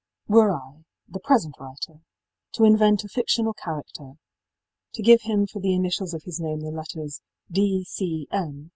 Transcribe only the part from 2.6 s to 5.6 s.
invent a fictional character, to give him for